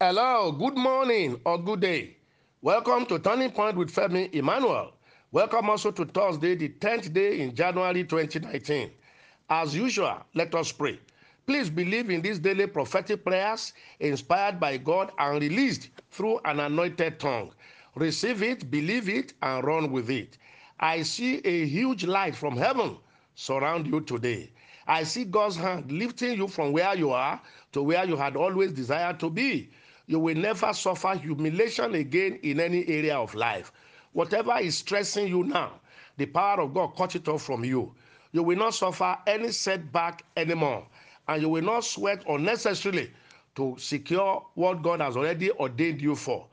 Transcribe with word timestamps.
Hello, 0.00 0.50
good 0.50 0.76
morning 0.76 1.40
or 1.44 1.56
good 1.56 1.80
day. 1.80 2.16
Welcome 2.62 3.06
to 3.06 3.18
Turning 3.20 3.52
Point 3.52 3.76
with 3.76 3.94
Femi 3.94 4.28
Emmanuel. 4.34 4.92
Welcome 5.30 5.70
also 5.70 5.92
to 5.92 6.04
Thursday, 6.04 6.56
the 6.56 6.68
10th 6.70 7.12
day 7.12 7.40
in 7.40 7.54
January 7.54 8.02
2019. 8.02 8.90
As 9.48 9.74
usual, 9.74 10.18
let 10.34 10.52
us 10.56 10.72
pray. 10.72 10.98
Please 11.46 11.70
believe 11.70 12.10
in 12.10 12.22
these 12.22 12.40
daily 12.40 12.66
prophetic 12.66 13.24
prayers 13.24 13.72
inspired 14.00 14.58
by 14.58 14.78
God 14.78 15.12
and 15.16 15.40
released 15.40 15.90
through 16.10 16.40
an 16.44 16.58
anointed 16.58 17.20
tongue. 17.20 17.52
Receive 17.94 18.42
it, 18.42 18.68
believe 18.70 19.08
it, 19.08 19.32
and 19.42 19.64
run 19.64 19.92
with 19.92 20.10
it. 20.10 20.38
I 20.80 21.02
see 21.02 21.38
a 21.44 21.66
huge 21.66 22.04
light 22.04 22.34
from 22.34 22.56
heaven 22.56 22.98
surround 23.36 23.86
you 23.86 24.00
today. 24.00 24.50
I 24.86 25.04
see 25.04 25.24
God's 25.24 25.56
hand 25.56 25.90
lifting 25.90 26.36
you 26.36 26.48
from 26.48 26.72
where 26.72 26.94
you 26.96 27.10
are 27.10 27.40
to 27.72 27.82
where 27.82 28.04
you 28.04 28.16
had 28.16 28.36
always 28.36 28.72
desired 28.72 29.18
to 29.20 29.30
be. 29.30 29.70
You 30.06 30.18
will 30.18 30.34
never 30.36 30.72
suffer 30.72 31.14
humiliation 31.14 31.94
again 31.94 32.38
in 32.42 32.60
any 32.60 32.86
area 32.88 33.16
of 33.16 33.34
life. 33.34 33.72
Whatever 34.12 34.58
is 34.58 34.76
stressing 34.78 35.28
you 35.28 35.44
now, 35.44 35.80
the 36.16 36.26
power 36.26 36.60
of 36.60 36.74
God 36.74 36.96
cut 36.96 37.16
it 37.16 37.26
off 37.28 37.42
from 37.42 37.64
you. 37.64 37.94
You 38.32 38.42
will 38.42 38.58
not 38.58 38.74
suffer 38.74 39.16
any 39.26 39.50
setback 39.50 40.24
anymore, 40.36 40.86
and 41.28 41.40
you 41.40 41.48
will 41.48 41.62
not 41.62 41.84
sweat 41.84 42.24
unnecessarily 42.28 43.10
to 43.56 43.76
secure 43.78 44.44
what 44.54 44.82
God 44.82 45.00
has 45.00 45.16
already 45.16 45.50
ordained 45.52 46.02
you 46.02 46.14
for. 46.16 46.46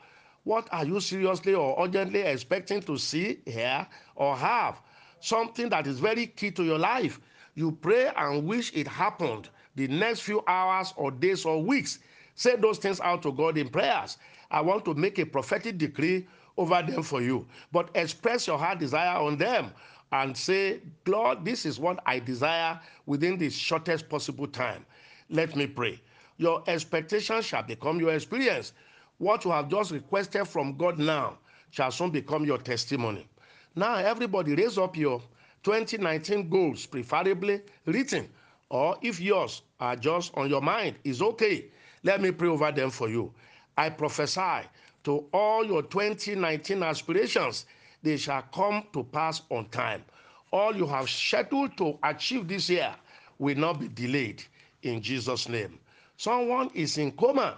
What 0.43 0.67
are 0.71 0.85
you 0.85 0.99
seriously 0.99 1.53
or 1.53 1.83
urgently 1.83 2.21
expecting 2.21 2.81
to 2.83 2.97
see, 2.97 3.39
hear, 3.45 3.85
or 4.15 4.35
have? 4.35 4.81
Something 5.19 5.69
that 5.69 5.87
is 5.87 5.99
very 5.99 6.27
key 6.27 6.51
to 6.51 6.63
your 6.63 6.79
life. 6.79 7.19
You 7.53 7.73
pray 7.73 8.11
and 8.15 8.47
wish 8.47 8.71
it 8.73 8.87
happened 8.87 9.49
the 9.75 9.87
next 9.87 10.21
few 10.21 10.43
hours 10.47 10.93
or 10.95 11.11
days 11.11 11.45
or 11.45 11.61
weeks. 11.61 11.99
Say 12.41 12.55
those 12.55 12.79
things 12.79 12.99
out 13.01 13.21
to 13.21 13.31
God 13.31 13.55
in 13.59 13.69
prayers. 13.69 14.17
I 14.49 14.61
want 14.61 14.83
to 14.85 14.95
make 14.95 15.19
a 15.19 15.25
prophetic 15.27 15.77
decree 15.77 16.25
over 16.57 16.81
them 16.81 17.03
for 17.03 17.21
you. 17.21 17.45
But 17.71 17.91
express 17.93 18.47
your 18.47 18.57
heart 18.57 18.79
desire 18.79 19.19
on 19.19 19.37
them 19.37 19.71
and 20.11 20.35
say, 20.35 20.79
Lord, 21.05 21.45
this 21.45 21.67
is 21.67 21.79
what 21.79 21.99
I 22.03 22.17
desire 22.17 22.79
within 23.05 23.37
the 23.37 23.51
shortest 23.51 24.09
possible 24.09 24.47
time. 24.47 24.87
Let 25.29 25.55
me 25.55 25.67
pray. 25.67 26.01
Your 26.37 26.63
expectation 26.65 27.43
shall 27.43 27.61
become 27.61 27.99
your 27.99 28.11
experience. 28.11 28.73
What 29.19 29.45
you 29.45 29.51
have 29.51 29.69
just 29.69 29.91
requested 29.91 30.47
from 30.47 30.75
God 30.77 30.97
now 30.97 31.37
shall 31.69 31.91
soon 31.91 32.09
become 32.09 32.43
your 32.43 32.57
testimony. 32.57 33.27
Now, 33.75 33.97
everybody, 33.97 34.55
raise 34.55 34.79
up 34.79 34.97
your 34.97 35.21
2019 35.61 36.49
goals, 36.49 36.87
preferably 36.87 37.61
written, 37.85 38.27
or 38.69 38.97
if 39.03 39.19
yours 39.19 39.61
are 39.79 39.95
just 39.95 40.35
on 40.35 40.49
your 40.49 40.61
mind, 40.61 40.95
is 41.03 41.21
okay. 41.21 41.67
Let 42.03 42.21
me 42.21 42.31
pray 42.31 42.49
over 42.49 42.71
them 42.71 42.89
for 42.89 43.09
you. 43.09 43.33
I 43.77 43.89
prophesy 43.89 44.67
to 45.03 45.25
all 45.33 45.65
your 45.65 45.83
2019 45.83 46.83
aspirations, 46.83 47.65
they 48.03 48.17
shall 48.17 48.41
come 48.53 48.83
to 48.93 49.03
pass 49.03 49.41
on 49.49 49.69
time. 49.69 50.03
All 50.51 50.75
you 50.75 50.85
have 50.87 51.09
scheduled 51.09 51.77
to 51.77 51.97
achieve 52.03 52.47
this 52.47 52.69
year 52.69 52.93
will 53.39 53.55
not 53.55 53.79
be 53.79 53.87
delayed 53.87 54.43
in 54.83 55.01
Jesus' 55.01 55.47
name. 55.47 55.79
Someone 56.17 56.69
is 56.73 56.97
in 56.97 57.11
coma. 57.13 57.57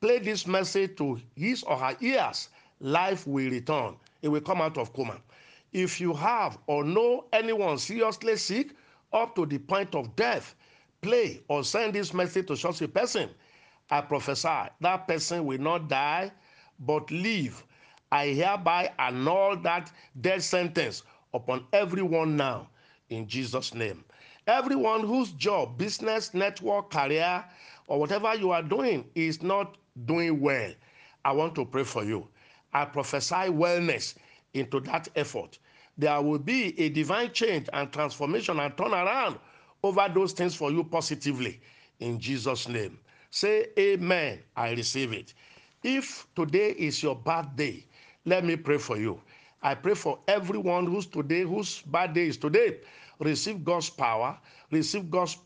Play 0.00 0.18
this 0.18 0.46
message 0.46 0.96
to 0.96 1.18
his 1.36 1.62
or 1.62 1.76
her 1.78 1.96
ears. 2.00 2.48
Life 2.80 3.26
will 3.26 3.50
return. 3.50 3.96
It 4.20 4.28
will 4.28 4.40
come 4.40 4.60
out 4.60 4.76
of 4.76 4.92
coma. 4.92 5.18
If 5.72 6.00
you 6.00 6.12
have 6.14 6.58
or 6.66 6.84
know 6.84 7.24
anyone 7.32 7.78
seriously 7.78 8.36
sick 8.36 8.74
up 9.12 9.34
to 9.36 9.46
the 9.46 9.58
point 9.58 9.94
of 9.94 10.14
death, 10.16 10.54
play 11.00 11.42
or 11.48 11.64
send 11.64 11.94
this 11.94 12.12
message 12.12 12.46
to 12.48 12.56
such 12.56 12.82
a 12.82 12.88
person. 12.88 13.30
I 13.90 14.00
prophesy 14.00 14.70
that 14.80 15.06
person 15.06 15.44
will 15.44 15.58
not 15.58 15.88
die 15.88 16.32
but 16.80 17.10
live. 17.10 17.64
I 18.10 18.28
hereby 18.28 18.92
annul 18.98 19.56
that 19.58 19.92
death 20.20 20.42
sentence 20.42 21.02
upon 21.32 21.66
everyone 21.72 22.36
now 22.36 22.68
in 23.10 23.26
Jesus' 23.26 23.74
name. 23.74 24.04
Everyone 24.46 25.00
whose 25.00 25.32
job, 25.32 25.78
business, 25.78 26.34
network, 26.34 26.90
career, 26.90 27.44
or 27.86 27.98
whatever 27.98 28.34
you 28.34 28.50
are 28.50 28.62
doing 28.62 29.04
is 29.14 29.42
not 29.42 29.76
doing 30.06 30.40
well, 30.40 30.72
I 31.24 31.32
want 31.32 31.54
to 31.56 31.64
pray 31.64 31.84
for 31.84 32.04
you. 32.04 32.28
I 32.72 32.84
prophesy 32.84 33.34
wellness 33.34 34.14
into 34.54 34.80
that 34.80 35.08
effort. 35.16 35.58
There 35.96 36.20
will 36.20 36.38
be 36.38 36.78
a 36.80 36.88
divine 36.88 37.32
change 37.32 37.68
and 37.72 37.92
transformation 37.92 38.58
and 38.60 38.74
turnaround 38.76 39.38
over 39.82 40.08
those 40.12 40.32
things 40.32 40.54
for 40.54 40.70
you 40.72 40.84
positively 40.84 41.60
in 42.00 42.18
Jesus' 42.18 42.68
name. 42.68 42.98
Say 43.34 43.66
amen. 43.76 44.38
I 44.56 44.74
receive 44.74 45.12
it. 45.12 45.34
If 45.82 46.24
today 46.36 46.70
is 46.70 47.02
your 47.02 47.16
birthday, 47.16 47.84
let 48.24 48.44
me 48.44 48.54
pray 48.54 48.78
for 48.78 48.96
you. 48.96 49.20
I 49.60 49.74
pray 49.74 49.94
for 49.94 50.20
everyone 50.28 50.86
who's 50.86 51.06
today, 51.06 51.40
whose 51.40 51.82
birthday 51.82 52.28
is 52.28 52.36
today. 52.36 52.78
Receive 53.18 53.64
God's 53.64 53.90
power, 53.90 54.38
receive 54.70 55.10
God's 55.10 55.36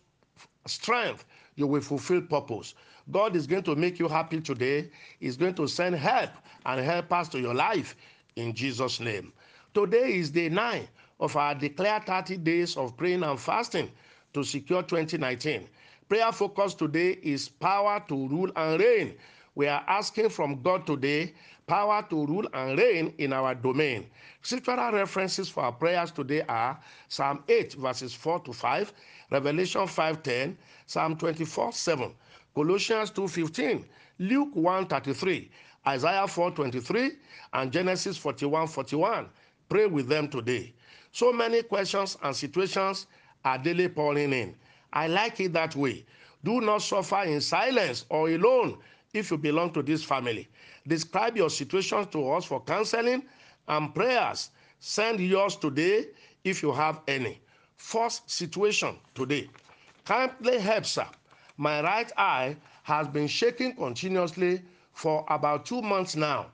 strength. 0.67 1.25
You 1.57 1.67
will 1.67 1.81
fulfill 1.81 2.21
purpose. 2.21 2.75
God 3.11 3.35
is 3.35 3.47
going 3.47 3.63
to 3.63 3.75
make 3.75 3.99
you 3.99 4.07
happy 4.07 4.43
today. 4.43 4.91
He's 5.19 5.39
going 5.39 5.55
to 5.55 5.67
send 5.67 5.95
help 5.95 6.29
and 6.67 6.85
help 6.85 7.11
us 7.11 7.31
to 7.31 7.41
your 7.41 7.55
life 7.55 7.97
in 8.37 8.53
Jesus' 8.53 9.01
name. 9.01 9.33
Today 9.73 10.13
is 10.17 10.29
day 10.31 10.51
nine 10.51 10.89
of 11.21 11.35
our 11.37 11.55
declared 11.55 12.05
30 12.05 12.37
days 12.37 12.77
of 12.77 12.99
praying 12.99 13.23
and 13.23 13.41
fasting 13.41 13.91
to 14.35 14.45
secure 14.45 14.83
2019. 14.83 15.67
Prayer 16.09 16.33
focus 16.33 16.73
today 16.73 17.19
is 17.23 17.51
power 17.51 18.03
to 18.09 18.29
rule 18.29 18.51
and 18.57 18.81
reign. 18.81 19.15
We 19.55 19.67
are 19.67 19.85
asking 19.87 20.31
from 20.31 20.63
God 20.63 20.87
today 20.87 21.35
power 21.67 22.03
to 22.09 22.25
rule 22.25 22.49
and 22.55 22.79
reign 22.79 23.13
in 23.19 23.35
our 23.35 23.55
domain. 23.55 24.07
Scriptural 24.41 24.91
references 24.93 25.51
for 25.51 25.65
our 25.65 25.73
prayers 25.73 26.11
today 26.11 26.41
are 26.49 26.81
Psalm 27.09 27.45
8, 27.47 27.75
verses 27.75 28.15
4 28.15 28.41
to 28.41 28.55
5, 28.55 28.91
Revelation 29.31 29.83
5:10, 29.83 30.57
Psalm 30.87 31.15
24, 31.19 31.73
7, 31.73 32.15
Colossians 32.55 33.11
2:15, 33.11 33.85
Luke 34.19 34.55
1:33, 34.55 35.51
Isaiah 35.87 36.27
4:23, 36.27 37.19
and 37.53 37.71
Genesis 37.71 38.17
41, 38.17 38.67
41. 38.67 39.29
Pray 39.69 39.85
with 39.85 40.09
them 40.09 40.27
today. 40.29 40.73
So 41.13 41.35
many 41.35 41.63
questions 41.65 42.17
and 42.23 42.35
situations 42.35 43.09
are 43.45 43.59
daily 43.59 43.89
pouring 43.89 44.33
in. 44.33 44.57
I 44.93 45.07
like 45.09 45.41
it 45.41 45.53
that 45.55 45.77
way. 45.77 46.05
Do 46.45 46.61
not 46.61 46.83
suffer 46.83 47.23
in 47.23 47.41
silence 47.41 48.07
or 48.09 48.29
alone 48.31 48.79
if 49.13 49.31
you 49.31 49.39
belong 49.39 49.73
to 49.73 49.83
this 49.83 50.05
family. 50.05 50.49
Describe 50.87 51.37
your 51.37 51.51
situation 51.51 52.07
to 52.07 52.31
us 52.33 52.45
for 52.45 52.63
counseling 52.63 53.25
and 53.67 53.95
prayers. 53.95 54.51
Send 54.79 55.21
yours 55.21 55.57
today 55.57 56.07
if 56.45 56.63
you 56.63 56.73
have 56.73 57.01
any. 57.09 57.41
First 57.77 58.31
situation 58.31 58.97
today. 59.15 59.49
Kindly 60.05 60.59
help, 60.59 60.87
sir. 60.87 61.07
My 61.57 61.83
right 61.83 62.11
eye 62.17 62.57
has 62.85 63.09
been 63.09 63.27
shaking 63.29 63.75
continuously 63.75 64.63
for 64.93 65.25
about 65.29 65.67
two 65.67 65.83
months 65.83 66.17
now. 66.17 66.47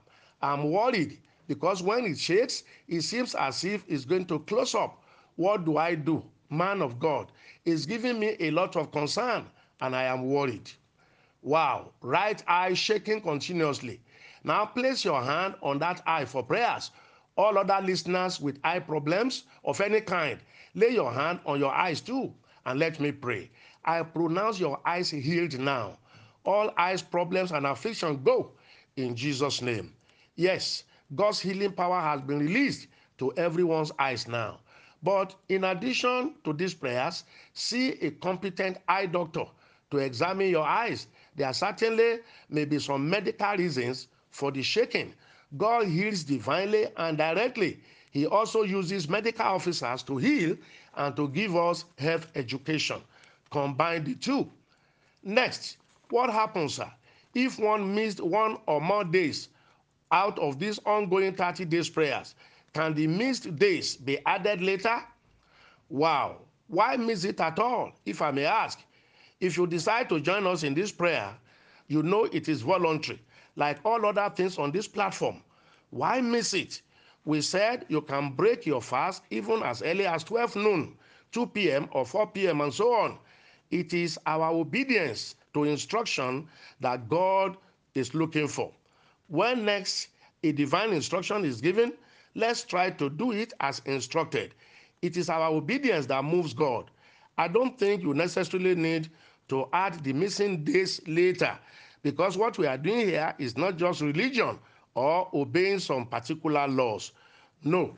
I'm 0.42 0.70
worried 0.70 1.20
because 1.46 1.82
when 1.82 2.04
it 2.04 2.18
shakes, 2.18 2.64
it 2.88 3.02
seems 3.02 3.34
as 3.34 3.64
if 3.64 3.84
it's 3.88 4.04
going 4.04 4.26
to 4.26 4.40
close 4.40 4.74
up. 4.74 5.02
What 5.36 5.64
do 5.64 5.76
I 5.76 5.94
do? 5.94 6.24
Man 6.56 6.82
of 6.82 6.98
God, 6.98 7.30
is 7.64 7.86
giving 7.86 8.18
me 8.18 8.36
a 8.40 8.50
lot 8.50 8.76
of 8.76 8.92
concern 8.92 9.46
and 9.80 9.94
I 9.96 10.04
am 10.04 10.26
worried. 10.28 10.70
Wow, 11.42 11.92
right 12.00 12.42
eye 12.46 12.74
shaking 12.74 13.20
continuously. 13.20 14.00
Now 14.44 14.66
place 14.66 15.04
your 15.04 15.22
hand 15.22 15.54
on 15.62 15.78
that 15.80 16.02
eye 16.06 16.24
for 16.24 16.42
prayers. 16.42 16.90
All 17.36 17.58
other 17.58 17.80
listeners 17.84 18.40
with 18.40 18.58
eye 18.64 18.78
problems 18.78 19.44
of 19.64 19.80
any 19.80 20.00
kind, 20.00 20.38
lay 20.74 20.90
your 20.90 21.12
hand 21.12 21.40
on 21.44 21.58
your 21.58 21.72
eyes 21.72 22.00
too 22.00 22.32
and 22.66 22.78
let 22.78 23.00
me 23.00 23.12
pray. 23.12 23.50
I 23.84 24.02
pronounce 24.02 24.58
your 24.60 24.80
eyes 24.86 25.10
healed 25.10 25.58
now. 25.58 25.98
All 26.44 26.72
eyes 26.76 27.02
problems 27.02 27.52
and 27.52 27.66
affliction 27.66 28.22
go 28.22 28.52
in 28.96 29.14
Jesus' 29.16 29.60
name. 29.62 29.94
Yes, 30.36 30.84
God's 31.14 31.40
healing 31.40 31.72
power 31.72 32.00
has 32.00 32.20
been 32.20 32.38
released 32.38 32.88
to 33.18 33.32
everyone's 33.36 33.92
eyes 33.98 34.26
now. 34.26 34.60
But 35.04 35.34
in 35.50 35.64
addition 35.64 36.34
to 36.44 36.54
these 36.54 36.72
prayers, 36.72 37.24
see 37.52 37.90
a 38.00 38.10
competent 38.12 38.78
eye 38.88 39.04
doctor 39.04 39.44
to 39.90 39.98
examine 39.98 40.48
your 40.48 40.64
eyes. 40.64 41.08
There 41.36 41.52
certainly 41.52 42.20
may 42.48 42.64
be 42.64 42.78
some 42.78 43.08
medical 43.10 43.54
reasons 43.54 44.08
for 44.30 44.50
the 44.50 44.62
shaking. 44.62 45.12
God 45.58 45.88
heals 45.88 46.24
divinely 46.24 46.86
and 46.96 47.18
directly. 47.18 47.80
He 48.12 48.26
also 48.26 48.62
uses 48.62 49.06
medical 49.06 49.44
officers 49.44 50.02
to 50.04 50.16
heal 50.16 50.56
and 50.96 51.14
to 51.16 51.28
give 51.28 51.54
us 51.54 51.84
health 51.98 52.28
education. 52.34 53.02
Combine 53.50 54.04
the 54.04 54.14
two. 54.14 54.50
Next, 55.22 55.76
what 56.08 56.30
happens 56.30 56.76
sir, 56.76 56.90
if 57.34 57.58
one 57.58 57.94
missed 57.94 58.20
one 58.20 58.56
or 58.66 58.80
more 58.80 59.04
days 59.04 59.48
out 60.10 60.38
of 60.38 60.58
these 60.58 60.78
ongoing 60.86 61.34
30 61.34 61.66
days 61.66 61.90
prayers? 61.90 62.34
Can 62.74 62.94
the 62.94 63.06
missed 63.06 63.56
days 63.56 63.96
be 63.96 64.18
added 64.26 64.60
later? 64.60 65.02
Wow. 65.88 66.42
Why 66.68 66.96
miss 66.96 67.24
it 67.24 67.40
at 67.40 67.58
all, 67.58 67.92
if 68.04 68.20
I 68.22 68.30
may 68.32 68.44
ask? 68.46 68.80
If 69.40 69.56
you 69.56 69.66
decide 69.66 70.08
to 70.10 70.20
join 70.20 70.46
us 70.46 70.62
in 70.64 70.74
this 70.74 70.92
prayer, 70.92 71.34
You 71.88 72.02
know 72.02 72.24
it 72.24 72.48
is 72.48 72.62
voluntary, 72.62 73.20
like 73.56 73.78
all 73.84 74.04
other 74.06 74.30
things 74.34 74.58
on 74.58 74.72
this 74.72 74.88
platform. 74.88 75.42
Why 75.90 76.20
miss 76.20 76.54
it? 76.54 76.82
We 77.24 77.40
said 77.42 77.86
you 77.88 78.00
can 78.02 78.32
break 78.32 78.66
your 78.66 78.82
fast 78.82 79.22
even 79.30 79.62
as 79.62 79.82
early 79.82 80.06
as 80.06 80.24
12 80.24 80.56
noon, 80.56 80.96
2 81.32 81.46
p.m., 81.48 81.88
or 81.92 82.04
4 82.06 82.28
p.m., 82.28 82.60
and 82.62 82.72
so 82.72 82.92
on. 82.94 83.18
It 83.70 83.92
is 83.94 84.18
our 84.26 84.50
obedience 84.50 85.36
to 85.54 85.64
instruction 85.64 86.48
that 86.80 87.08
God 87.08 87.56
is 87.94 88.14
looking 88.14 88.48
for. 88.48 88.72
When 89.28 89.64
next 89.64 90.08
a 90.42 90.52
divine 90.52 90.92
instruction 90.92 91.44
is 91.44 91.60
given, 91.60 91.92
let's 92.34 92.64
try 92.64 92.90
to 92.90 93.10
do 93.10 93.32
it 93.32 93.52
as 93.60 93.80
instructed. 93.86 94.54
It 95.02 95.16
is 95.16 95.28
our 95.28 95.48
obedience 95.48 96.06
that 96.06 96.24
moves 96.24 96.54
God. 96.54 96.90
I 97.36 97.48
don't 97.48 97.78
think 97.78 98.02
you 98.02 98.14
necessarily 98.14 98.74
need 98.74 99.10
to 99.48 99.68
add 99.72 100.02
the 100.02 100.12
missing 100.12 100.64
days 100.64 101.00
later 101.06 101.58
because 102.02 102.36
what 102.36 102.58
we 102.58 102.66
are 102.66 102.78
doing 102.78 103.06
here 103.06 103.34
is 103.38 103.56
not 103.56 103.76
just 103.76 104.00
religion 104.00 104.58
or 104.94 105.28
obeying 105.34 105.78
some 105.80 106.06
particular 106.06 106.68
laws. 106.68 107.12
No. 107.64 107.96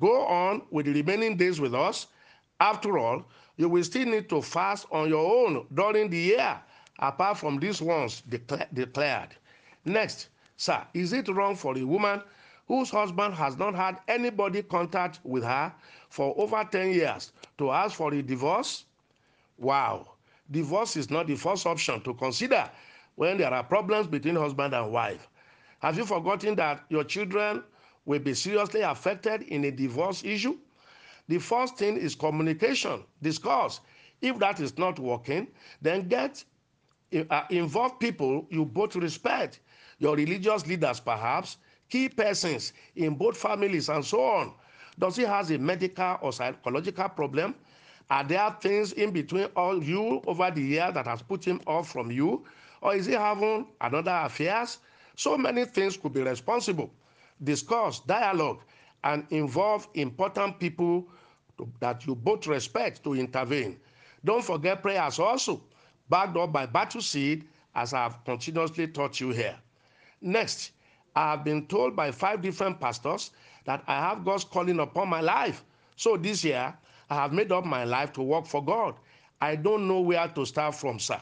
Go 0.00 0.24
on 0.26 0.62
with 0.70 0.86
the 0.86 0.92
remaining 0.94 1.36
days 1.36 1.60
with 1.60 1.74
us. 1.74 2.06
After 2.60 2.98
all, 2.98 3.24
you 3.56 3.68
will 3.68 3.84
still 3.84 4.06
need 4.06 4.28
to 4.30 4.40
fast 4.40 4.86
on 4.90 5.08
your 5.08 5.46
own 5.46 5.66
during 5.74 6.08
the 6.08 6.16
year, 6.16 6.60
apart 6.98 7.36
from 7.38 7.58
these 7.58 7.82
ones 7.82 8.22
declared. 8.28 9.36
Next, 9.84 10.28
sir, 10.56 10.82
is 10.94 11.12
it 11.12 11.28
wrong 11.28 11.56
for 11.56 11.76
a 11.76 11.84
woman 11.84 12.22
whose 12.70 12.88
husband 12.88 13.34
has 13.34 13.56
not 13.58 13.74
had 13.74 13.98
anybody 14.06 14.62
contact 14.62 15.18
with 15.24 15.42
her 15.42 15.74
for 16.08 16.32
over 16.38 16.62
10 16.70 16.92
years 16.92 17.32
to 17.58 17.72
ask 17.72 17.96
for 17.96 18.14
a 18.14 18.22
divorce? 18.22 18.84
Wow. 19.58 20.12
Divorce 20.52 20.96
is 20.96 21.10
not 21.10 21.26
the 21.26 21.34
first 21.34 21.66
option 21.66 22.00
to 22.02 22.14
consider 22.14 22.70
when 23.16 23.38
there 23.38 23.52
are 23.52 23.64
problems 23.64 24.06
between 24.06 24.36
husband 24.36 24.72
and 24.72 24.92
wife. 24.92 25.26
Have 25.80 25.98
you 25.98 26.06
forgotten 26.06 26.54
that 26.56 26.84
your 26.90 27.02
children 27.02 27.64
will 28.04 28.20
be 28.20 28.34
seriously 28.34 28.82
affected 28.82 29.42
in 29.42 29.64
a 29.64 29.72
divorce 29.72 30.22
issue? 30.22 30.56
The 31.26 31.40
first 31.40 31.76
thing 31.76 31.96
is 31.96 32.14
communication, 32.14 33.02
discuss. 33.20 33.80
If 34.22 34.38
that 34.38 34.60
is 34.60 34.78
not 34.78 35.00
working, 35.00 35.48
then 35.82 36.06
get 36.06 36.44
uh, 37.30 37.42
involve 37.50 37.98
people 37.98 38.46
you 38.48 38.64
both 38.64 38.94
respect, 38.94 39.58
your 39.98 40.14
religious 40.14 40.68
leaders 40.68 41.00
perhaps, 41.00 41.56
key 41.90 42.08
persons 42.08 42.72
in 42.96 43.14
both 43.14 43.36
families 43.36 43.88
and 43.88 44.04
so 44.04 44.22
on. 44.22 44.54
Does 44.98 45.16
he 45.16 45.24
has 45.24 45.50
a 45.50 45.58
medical 45.58 46.18
or 46.22 46.32
psychological 46.32 47.08
problem? 47.08 47.54
Are 48.10 48.24
there 48.24 48.56
things 48.60 48.92
in 48.92 49.10
between 49.12 49.46
all 49.56 49.82
you 49.82 50.22
over 50.26 50.50
the 50.50 50.62
year 50.62 50.90
that 50.92 51.06
has 51.06 51.22
put 51.22 51.44
him 51.44 51.60
off 51.66 51.90
from 51.90 52.10
you? 52.10 52.44
Or 52.80 52.94
is 52.94 53.06
he 53.06 53.12
having 53.12 53.66
another 53.80 54.22
affairs? 54.24 54.78
So 55.16 55.36
many 55.36 55.64
things 55.64 55.96
could 55.96 56.12
be 56.12 56.22
responsible. 56.22 56.90
Discuss, 57.42 58.00
dialogue, 58.00 58.60
and 59.04 59.26
involve 59.30 59.88
important 59.94 60.58
people 60.58 61.06
that 61.78 62.06
you 62.06 62.14
both 62.14 62.46
respect 62.46 63.02
to 63.04 63.14
intervene. 63.14 63.78
Don't 64.24 64.44
forget 64.44 64.82
prayers 64.82 65.18
also, 65.18 65.62
backed 66.08 66.36
up 66.36 66.52
by 66.52 66.66
battle 66.66 67.00
seed, 67.00 67.46
as 67.74 67.94
I 67.94 68.02
have 68.04 68.24
continuously 68.24 68.88
taught 68.88 69.20
you 69.20 69.30
here. 69.30 69.56
Next, 70.20 70.72
I 71.14 71.30
have 71.32 71.44
been 71.44 71.66
told 71.66 71.96
by 71.96 72.10
five 72.12 72.40
different 72.42 72.80
pastors 72.80 73.30
that 73.64 73.82
I 73.86 73.98
have 73.98 74.24
God's 74.24 74.44
calling 74.44 74.80
upon 74.80 75.08
my 75.08 75.20
life. 75.20 75.64
So 75.96 76.16
this 76.16 76.44
year, 76.44 76.74
I 77.08 77.14
have 77.14 77.32
made 77.32 77.52
up 77.52 77.64
my 77.64 77.84
life 77.84 78.12
to 78.14 78.22
work 78.22 78.46
for 78.46 78.64
God. 78.64 78.94
I 79.40 79.56
don't 79.56 79.88
know 79.88 80.00
where 80.00 80.28
to 80.28 80.46
start 80.46 80.74
from, 80.74 80.98
sir. 80.98 81.20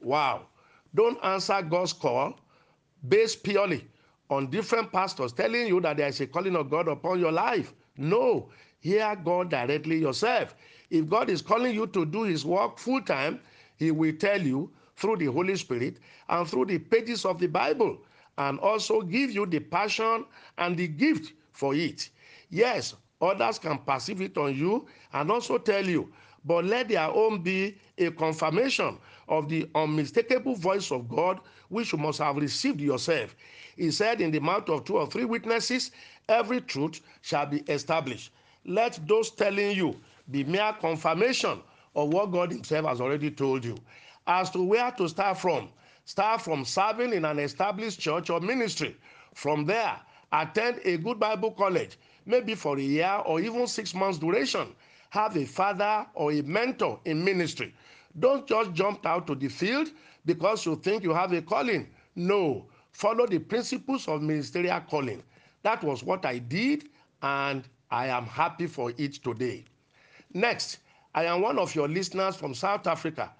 Wow. 0.00 0.46
Don't 0.94 1.18
answer 1.24 1.60
God's 1.62 1.92
call 1.92 2.38
based 3.08 3.42
purely 3.42 3.86
on 4.30 4.50
different 4.50 4.92
pastors 4.92 5.32
telling 5.32 5.66
you 5.66 5.80
that 5.80 5.96
there 5.96 6.08
is 6.08 6.20
a 6.20 6.26
calling 6.26 6.56
of 6.56 6.70
God 6.70 6.88
upon 6.88 7.18
your 7.18 7.32
life. 7.32 7.74
No, 7.96 8.50
hear 8.80 9.16
God 9.16 9.50
directly 9.50 9.98
yourself. 9.98 10.54
If 10.90 11.08
God 11.08 11.28
is 11.30 11.42
calling 11.42 11.74
you 11.74 11.86
to 11.88 12.06
do 12.06 12.22
his 12.22 12.44
work 12.44 12.78
full 12.78 13.02
time, 13.02 13.40
he 13.76 13.90
will 13.90 14.14
tell 14.14 14.40
you 14.40 14.70
through 14.96 15.16
the 15.16 15.26
Holy 15.26 15.56
Spirit 15.56 15.98
and 16.28 16.48
through 16.48 16.66
the 16.66 16.78
pages 16.78 17.24
of 17.24 17.38
the 17.38 17.46
Bible 17.46 17.98
and 18.38 18.58
also 18.60 19.02
give 19.02 19.30
you 19.30 19.44
the 19.44 19.58
passion 19.58 20.24
and 20.56 20.76
the 20.76 20.88
gift 20.88 21.32
for 21.52 21.74
it. 21.74 22.08
Yes, 22.50 22.94
others 23.20 23.58
can 23.58 23.78
perceive 23.78 24.22
it 24.22 24.38
on 24.38 24.56
you 24.56 24.86
and 25.12 25.30
also 25.30 25.58
tell 25.58 25.84
you, 25.84 26.12
but 26.44 26.64
let 26.64 26.88
their 26.88 27.08
own 27.08 27.42
be 27.42 27.76
a 27.98 28.10
confirmation 28.12 28.96
of 29.28 29.48
the 29.48 29.68
unmistakable 29.74 30.54
voice 30.54 30.90
of 30.90 31.08
God, 31.08 31.40
which 31.68 31.92
you 31.92 31.98
must 31.98 32.20
have 32.20 32.36
received 32.36 32.80
yourself. 32.80 33.34
He 33.76 33.90
said, 33.90 34.20
In 34.20 34.30
the 34.30 34.38
mouth 34.40 34.68
of 34.70 34.84
two 34.84 34.96
or 34.96 35.06
three 35.06 35.24
witnesses, 35.24 35.90
every 36.28 36.60
truth 36.60 37.00
shall 37.20 37.46
be 37.46 37.58
established. 37.68 38.30
Let 38.64 38.98
those 39.06 39.30
telling 39.30 39.76
you 39.76 40.00
be 40.30 40.44
mere 40.44 40.72
confirmation 40.80 41.60
of 41.94 42.12
what 42.12 42.30
God 42.30 42.52
Himself 42.52 42.86
has 42.86 43.00
already 43.00 43.30
told 43.30 43.64
you. 43.64 43.76
As 44.26 44.50
to 44.50 44.62
where 44.62 44.90
to 44.92 45.08
start 45.08 45.38
from, 45.38 45.68
start 46.08 46.40
from 46.40 46.64
serving 46.64 47.12
in 47.12 47.26
an 47.26 47.38
established 47.38 48.00
church 48.00 48.30
or 48.30 48.40
ministry. 48.40 48.96
From 49.34 49.66
there, 49.66 49.94
attend 50.32 50.80
a 50.86 50.96
good 50.96 51.20
Bible 51.20 51.50
college, 51.50 51.98
maybe 52.24 52.54
for 52.54 52.78
a 52.78 52.80
year 52.80 53.20
or 53.26 53.40
even 53.40 53.66
six 53.66 53.94
months 53.94 54.16
duration. 54.18 54.74
Have 55.10 55.36
a 55.36 55.44
father 55.44 56.06
or 56.14 56.32
a 56.32 56.40
mentor 56.40 56.98
in 57.04 57.22
ministry. 57.22 57.74
Don't 58.18 58.46
just 58.46 58.72
jump 58.72 59.04
out 59.04 59.26
to 59.26 59.34
the 59.34 59.48
field 59.48 59.90
because 60.24 60.64
you 60.64 60.76
think 60.76 61.02
you 61.02 61.12
have 61.12 61.34
a 61.34 61.42
calling. 61.42 61.90
No, 62.16 62.64
follow 62.92 63.26
the 63.26 63.38
principles 63.40 64.08
of 64.08 64.22
ministerial 64.22 64.80
calling. 64.80 65.22
That 65.62 65.84
was 65.84 66.02
what 66.02 66.24
I 66.24 66.38
did, 66.38 66.88
and 67.20 67.64
I 67.90 68.06
am 68.06 68.24
happy 68.24 68.66
for 68.66 68.94
it 68.96 69.12
today. 69.22 69.66
Next, 70.32 70.78
I 71.14 71.26
am 71.26 71.42
one 71.42 71.58
of 71.58 71.74
your 71.74 71.86
listeners 71.86 72.34
from 72.34 72.54
South 72.54 72.86
Africa. 72.86 73.30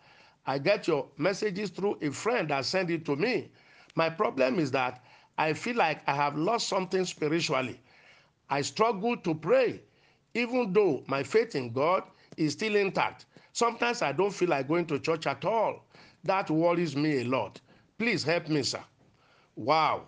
I 0.48 0.56
get 0.58 0.88
your 0.88 1.06
messages 1.18 1.68
through 1.68 1.98
a 2.00 2.10
friend 2.10 2.48
that 2.48 2.64
sent 2.64 2.90
it 2.90 3.04
to 3.04 3.16
me. 3.16 3.50
My 3.94 4.08
problem 4.08 4.58
is 4.58 4.70
that 4.70 5.04
I 5.36 5.52
feel 5.52 5.76
like 5.76 6.00
I 6.08 6.14
have 6.14 6.38
lost 6.38 6.68
something 6.68 7.04
spiritually. 7.04 7.78
I 8.48 8.62
struggle 8.62 9.14
to 9.18 9.34
pray, 9.34 9.82
even 10.32 10.72
though 10.72 11.04
my 11.06 11.22
faith 11.22 11.54
in 11.54 11.70
God 11.70 12.04
is 12.38 12.54
still 12.54 12.76
intact. 12.76 13.26
Sometimes 13.52 14.00
I 14.00 14.12
don't 14.12 14.32
feel 14.32 14.48
like 14.48 14.68
going 14.68 14.86
to 14.86 14.98
church 14.98 15.26
at 15.26 15.44
all. 15.44 15.84
That 16.24 16.48
worries 16.50 16.96
me 16.96 17.20
a 17.20 17.24
lot. 17.24 17.60
Please 17.98 18.24
help 18.24 18.48
me, 18.48 18.62
sir. 18.62 18.82
Wow. 19.54 20.04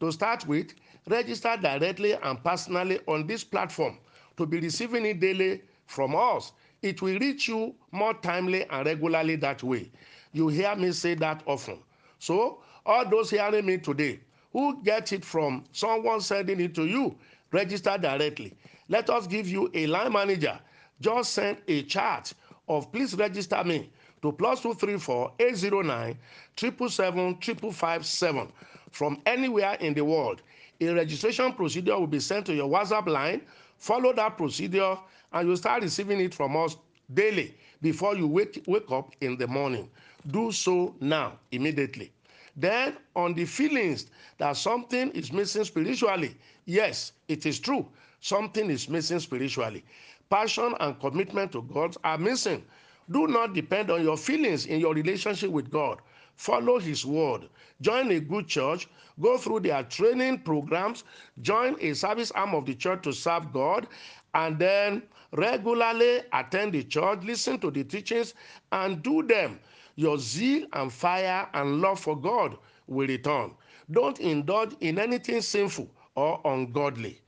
To 0.00 0.10
start 0.10 0.44
with, 0.48 0.74
register 1.08 1.56
directly 1.62 2.14
and 2.14 2.42
personally 2.42 2.98
on 3.06 3.28
this 3.28 3.44
platform 3.44 3.98
to 4.38 4.44
be 4.44 4.58
receiving 4.58 5.06
it 5.06 5.20
daily 5.20 5.62
from 5.86 6.16
us. 6.16 6.50
It 6.84 7.00
will 7.00 7.18
reach 7.18 7.48
you 7.48 7.74
more 7.92 8.12
timely 8.12 8.68
and 8.68 8.84
regularly 8.84 9.36
that 9.36 9.62
way. 9.62 9.90
You 10.34 10.48
hear 10.48 10.76
me 10.76 10.92
say 10.92 11.14
that 11.14 11.42
often. 11.46 11.78
So, 12.18 12.58
all 12.84 13.08
those 13.08 13.30
hearing 13.30 13.64
me 13.64 13.78
today 13.78 14.20
who 14.52 14.82
get 14.82 15.10
it 15.14 15.24
from 15.24 15.64
someone 15.72 16.20
sending 16.20 16.60
it 16.60 16.74
to 16.74 16.84
you, 16.84 17.16
register 17.52 17.96
directly. 17.96 18.52
Let 18.90 19.08
us 19.08 19.26
give 19.26 19.48
you 19.48 19.70
a 19.72 19.86
line 19.86 20.12
manager. 20.12 20.60
Just 21.00 21.32
send 21.32 21.56
a 21.68 21.84
chart 21.84 22.34
of 22.68 22.92
please 22.92 23.14
register 23.14 23.64
me 23.64 23.90
to 24.20 24.30
plus 24.32 24.60
234 24.60 25.32
809 25.38 26.18
777 26.54 28.52
from 28.90 29.22
anywhere 29.24 29.78
in 29.80 29.94
the 29.94 30.04
world. 30.04 30.42
A 30.82 30.88
registration 30.92 31.54
procedure 31.54 31.98
will 31.98 32.06
be 32.06 32.20
sent 32.20 32.44
to 32.44 32.54
your 32.54 32.68
WhatsApp 32.68 33.06
line. 33.06 33.40
Follow 33.78 34.12
that 34.12 34.36
procedure 34.36 34.98
and 35.34 35.46
you'll 35.46 35.56
start 35.58 35.82
receiving 35.82 36.20
it 36.20 36.34
from 36.34 36.56
us 36.56 36.76
daily 37.12 37.54
before 37.82 38.16
you 38.16 38.26
wake, 38.26 38.62
wake 38.66 38.90
up 38.90 39.12
in 39.20 39.36
the 39.36 39.46
morning. 39.46 39.90
Do 40.28 40.50
so 40.52 40.94
now, 41.00 41.38
immediately. 41.52 42.12
Then, 42.56 42.96
on 43.14 43.34
the 43.34 43.44
feelings 43.44 44.06
that 44.38 44.56
something 44.56 45.10
is 45.10 45.32
missing 45.32 45.64
spiritually, 45.64 46.34
yes, 46.64 47.12
it 47.28 47.44
is 47.44 47.58
true. 47.60 47.86
Something 48.20 48.70
is 48.70 48.88
missing 48.88 49.20
spiritually 49.20 49.84
passion 50.30 50.74
and 50.80 50.98
commitment 51.00 51.52
to 51.52 51.62
God 51.62 51.96
are 52.02 52.18
missing. 52.18 52.64
Do 53.10 53.26
not 53.28 53.54
depend 53.54 53.90
on 53.90 54.02
your 54.02 54.16
feelings 54.16 54.66
in 54.66 54.80
your 54.80 54.94
relationship 54.94 55.50
with 55.50 55.70
God. 55.70 56.00
Follow 56.36 56.78
His 56.80 57.06
word. 57.06 57.48
Join 57.80 58.10
a 58.10 58.18
good 58.18 58.48
church. 58.48 58.88
Go 59.20 59.38
through 59.38 59.60
their 59.60 59.84
training 59.84 60.38
programs. 60.40 61.04
Join 61.42 61.76
a 61.80 61.94
service 61.94 62.32
arm 62.32 62.54
of 62.54 62.66
the 62.66 62.74
church 62.74 63.02
to 63.04 63.12
serve 63.12 63.52
God. 63.52 63.86
And 64.34 64.58
then 64.58 65.02
regularly 65.32 66.22
attend 66.32 66.72
the 66.74 66.82
church, 66.84 67.20
listen 67.24 67.58
to 67.60 67.70
the 67.70 67.84
teachings, 67.84 68.34
and 68.72 69.02
do 69.02 69.22
them. 69.22 69.60
Your 69.96 70.18
zeal 70.18 70.66
and 70.72 70.92
fire 70.92 71.48
and 71.54 71.80
love 71.80 72.00
for 72.00 72.16
God 72.20 72.58
will 72.86 73.06
return. 73.06 73.52
Don't 73.90 74.18
indulge 74.20 74.74
in 74.80 74.98
anything 74.98 75.40
sinful 75.40 75.88
or 76.16 76.40
ungodly. 76.44 77.20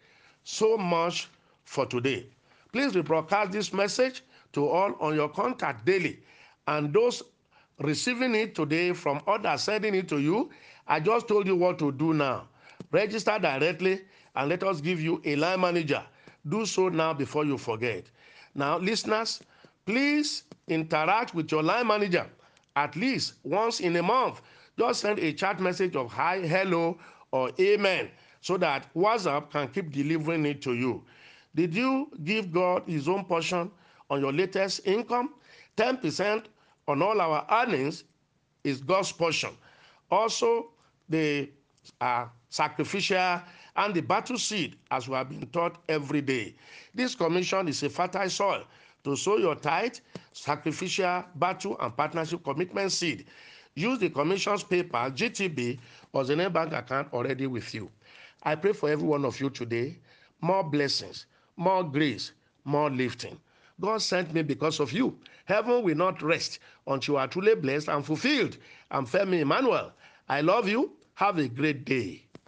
So 0.44 0.76
much 0.76 1.28
for 1.64 1.86
today. 1.86 2.26
Please 2.72 2.92
rebroadcast 2.92 3.52
this 3.52 3.72
message 3.72 4.22
to 4.52 4.66
all 4.66 4.94
on 5.00 5.14
your 5.14 5.28
contact 5.28 5.84
daily. 5.84 6.20
And 6.66 6.92
those 6.92 7.22
receiving 7.80 8.34
it 8.34 8.54
today 8.54 8.92
from 8.92 9.20
others 9.26 9.62
sending 9.62 9.94
it 9.94 10.08
to 10.08 10.18
you. 10.18 10.50
I 10.86 11.00
just 11.00 11.28
told 11.28 11.46
you 11.46 11.56
what 11.56 11.78
to 11.80 11.92
do 11.92 12.14
now. 12.14 12.48
Register 12.90 13.38
directly 13.38 14.02
and 14.34 14.48
let 14.48 14.62
us 14.62 14.80
give 14.80 15.00
you 15.00 15.20
a 15.24 15.36
line 15.36 15.60
manager. 15.60 16.02
Do 16.48 16.66
so 16.66 16.88
now 16.88 17.12
before 17.12 17.44
you 17.44 17.58
forget. 17.58 18.04
Now, 18.54 18.78
listeners, 18.78 19.40
please 19.84 20.44
interact 20.68 21.34
with 21.34 21.50
your 21.50 21.62
line 21.62 21.86
manager 21.86 22.26
at 22.76 22.94
least 22.94 23.34
once 23.42 23.80
in 23.80 23.96
a 23.96 24.02
month. 24.02 24.42
Just 24.78 25.00
send 25.00 25.18
a 25.18 25.32
chat 25.32 25.60
message 25.60 25.96
of 25.96 26.12
hi, 26.12 26.40
hello, 26.40 26.98
or 27.32 27.50
amen 27.58 28.10
so 28.40 28.56
that 28.58 28.92
WhatsApp 28.94 29.50
can 29.50 29.68
keep 29.68 29.90
delivering 29.90 30.46
it 30.46 30.62
to 30.62 30.74
you. 30.74 31.02
Did 31.54 31.74
you 31.74 32.10
give 32.22 32.52
God 32.52 32.82
his 32.86 33.08
own 33.08 33.24
portion 33.24 33.70
on 34.10 34.20
your 34.20 34.32
latest 34.32 34.86
income? 34.86 35.34
10% 35.76 36.44
on 36.86 37.02
all 37.02 37.20
our 37.20 37.46
earnings 37.50 38.04
is 38.62 38.80
God's 38.80 39.10
portion. 39.10 39.50
Also, 40.10 40.68
the 41.08 41.50
uh, 42.00 42.26
sacrificial 42.50 43.40
and 43.76 43.94
the 43.94 44.00
battle 44.02 44.38
seed, 44.38 44.76
as 44.90 45.08
we 45.08 45.14
have 45.14 45.28
been 45.28 45.46
taught 45.48 45.78
every 45.88 46.20
day. 46.20 46.54
This 46.94 47.14
commission 47.14 47.68
is 47.68 47.82
a 47.82 47.90
fertile 47.90 48.30
soil 48.30 48.64
to 49.04 49.16
sow 49.16 49.36
your 49.36 49.54
tithe, 49.54 49.96
sacrificial, 50.32 51.24
battle, 51.36 51.76
and 51.80 51.96
partnership 51.96 52.42
commitment 52.42 52.90
seed. 52.92 53.26
Use 53.74 53.98
the 53.98 54.10
commission's 54.10 54.62
paper, 54.64 54.96
GTB, 54.98 55.78
or 56.12 56.24
name 56.24 56.52
bank 56.52 56.72
account 56.72 57.12
already 57.12 57.46
with 57.46 57.72
you. 57.74 57.90
I 58.42 58.54
pray 58.54 58.72
for 58.72 58.88
every 58.88 59.06
one 59.06 59.24
of 59.24 59.38
you 59.40 59.50
today 59.50 59.98
more 60.40 60.62
blessings, 60.62 61.26
more 61.56 61.82
grace, 61.82 62.32
more 62.64 62.90
lifting. 62.90 63.38
God 63.80 64.02
sent 64.02 64.32
me 64.34 64.42
because 64.42 64.80
of 64.80 64.92
you. 64.92 65.18
Heaven 65.44 65.82
will 65.82 65.94
not 65.94 66.22
rest 66.22 66.58
until 66.86 67.14
you 67.14 67.18
are 67.18 67.28
truly 67.28 67.54
blessed 67.54 67.88
and 67.88 68.04
fulfilled. 68.04 68.56
I'm 68.90 69.06
Femi 69.06 69.40
Emmanuel. 69.40 69.92
I 70.28 70.40
love 70.40 70.68
you. 70.68 70.92
Have 71.14 71.38
a 71.38 71.48
great 71.48 71.84
day. 71.84 72.25